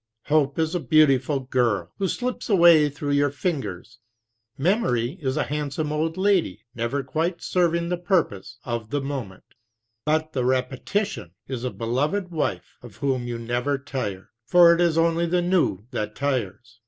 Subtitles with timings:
[0.29, 3.99] Hope is a beautiful girl who slips away through your fingers;
[4.57, 9.43] memory is a handsome old lady, never quite serving the purpose of the moment;
[10.03, 14.97] but the repetition is a beloved wife of whom you never tire, for it is
[14.97, 16.79] only the new that tires.